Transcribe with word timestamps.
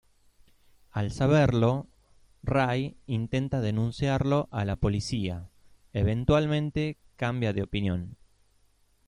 Al 0.89 1.11
saberlo, 1.11 1.85
Ray 2.41 2.97
intenta 3.05 3.61
denunciarlo 3.61 4.47
a 4.49 4.65
la 4.65 4.75
policía, 4.75 5.47
eventualmente 5.93 6.97
cambia 7.17 7.53
de 7.53 7.61
opinión. 7.61 8.17